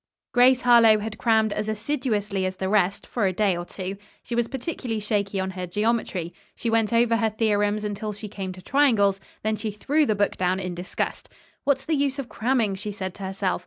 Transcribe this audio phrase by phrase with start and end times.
[0.33, 3.97] Grace Harlowe had crammed as assiduously as the rest, for a day or two.
[4.23, 6.33] She was particularly shaky on her geometry.
[6.55, 10.37] She went over her theorems until she came to triangles, then she threw the book
[10.37, 11.29] down in disgust.
[11.65, 13.59] "What's the use of cramming?" she said to herself.